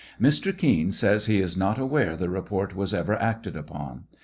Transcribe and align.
Mr 0.19 0.51
Kean 0.51 0.91
says 0.91 1.27
he 1.27 1.39
is 1.41 1.55
not 1.55 1.77
aware 1.77 2.17
the 2.17 2.27
report 2.27 2.75
was 2.75 2.91
ever 2.91 3.15
acted 3.21 3.55
upon. 3.55 4.05